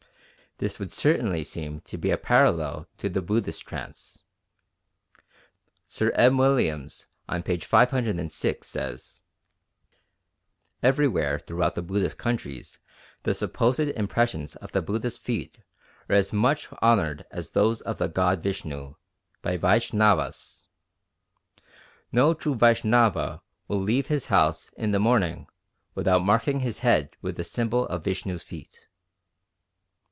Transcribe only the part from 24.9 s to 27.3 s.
the morning without marking his forehead